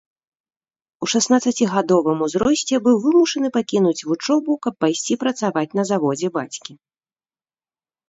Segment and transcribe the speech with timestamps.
[1.03, 6.71] У шаснаццацігадовым узросце быў вымушаны пакінуць вучобу, каб пайсці працаваць на заводзе бацькі.